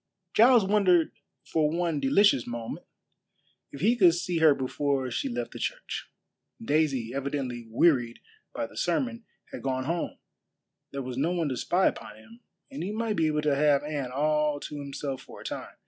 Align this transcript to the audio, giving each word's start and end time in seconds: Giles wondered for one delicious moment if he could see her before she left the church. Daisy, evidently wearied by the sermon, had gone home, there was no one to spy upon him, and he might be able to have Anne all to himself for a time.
Giles 0.33 0.65
wondered 0.65 1.11
for 1.45 1.69
one 1.69 1.99
delicious 1.99 2.47
moment 2.47 2.87
if 3.71 3.81
he 3.81 3.95
could 3.95 4.15
see 4.15 4.39
her 4.39 4.55
before 4.55 5.11
she 5.11 5.29
left 5.29 5.51
the 5.51 5.59
church. 5.59 6.09
Daisy, 6.59 7.13
evidently 7.13 7.67
wearied 7.69 8.19
by 8.51 8.65
the 8.65 8.75
sermon, 8.75 9.25
had 9.51 9.61
gone 9.61 9.83
home, 9.83 10.17
there 10.89 11.03
was 11.03 11.17
no 11.19 11.29
one 11.33 11.49
to 11.49 11.55
spy 11.57 11.85
upon 11.85 12.15
him, 12.15 12.39
and 12.71 12.81
he 12.81 12.91
might 12.91 13.15
be 13.15 13.27
able 13.27 13.43
to 13.43 13.53
have 13.55 13.83
Anne 13.83 14.11
all 14.11 14.59
to 14.61 14.79
himself 14.79 15.21
for 15.21 15.39
a 15.41 15.45
time. 15.45 15.75